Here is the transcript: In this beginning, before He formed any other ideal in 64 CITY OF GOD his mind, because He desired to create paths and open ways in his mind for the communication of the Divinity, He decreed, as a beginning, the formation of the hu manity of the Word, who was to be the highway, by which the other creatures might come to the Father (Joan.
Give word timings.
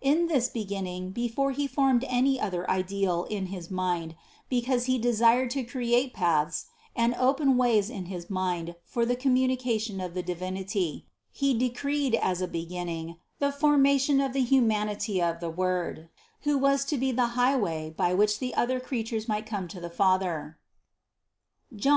In 0.00 0.26
this 0.28 0.48
beginning, 0.48 1.10
before 1.10 1.50
He 1.52 1.66
formed 1.66 2.02
any 2.08 2.40
other 2.40 2.62
ideal 2.70 3.24
in 3.24 3.44
64 3.44 3.44
CITY 3.44 3.44
OF 3.44 3.50
GOD 3.50 3.54
his 3.58 3.70
mind, 3.70 4.16
because 4.48 4.84
He 4.86 4.98
desired 4.98 5.50
to 5.50 5.64
create 5.64 6.14
paths 6.14 6.64
and 6.96 7.12
open 7.16 7.58
ways 7.58 7.90
in 7.90 8.06
his 8.06 8.30
mind 8.30 8.76
for 8.86 9.04
the 9.04 9.14
communication 9.16 10.00
of 10.00 10.14
the 10.14 10.22
Divinity, 10.22 11.04
He 11.30 11.52
decreed, 11.52 12.14
as 12.14 12.40
a 12.40 12.48
beginning, 12.48 13.18
the 13.38 13.52
formation 13.52 14.18
of 14.22 14.32
the 14.32 14.44
hu 14.46 14.62
manity 14.62 15.22
of 15.22 15.40
the 15.40 15.50
Word, 15.50 16.08
who 16.44 16.56
was 16.56 16.86
to 16.86 16.96
be 16.96 17.12
the 17.12 17.26
highway, 17.36 17.90
by 17.94 18.14
which 18.14 18.38
the 18.38 18.54
other 18.54 18.80
creatures 18.80 19.28
might 19.28 19.44
come 19.44 19.68
to 19.68 19.78
the 19.78 19.90
Father 19.90 20.56
(Joan. 21.74 21.94